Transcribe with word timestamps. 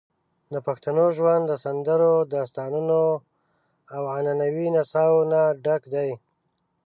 د 0.53 0.55
پښتنو 0.67 1.05
ژوند 1.17 1.43
د 1.47 1.53
سندرو، 1.63 2.13
داستانونو، 2.33 3.01
او 3.95 4.03
عنعنوي 4.15 4.67
نڅاوو 4.75 5.21
نه 5.31 5.41
ډک 5.63 5.83
دی. 5.93 6.09